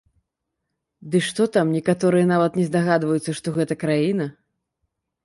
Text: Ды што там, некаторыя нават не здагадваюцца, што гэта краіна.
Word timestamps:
Ды 1.15 1.19
што 1.27 1.45
там, 1.57 1.67
некаторыя 1.77 2.29
нават 2.33 2.57
не 2.61 2.65
здагадваюцца, 2.71 3.37
што 3.41 3.55
гэта 3.59 3.73
краіна. 3.85 4.25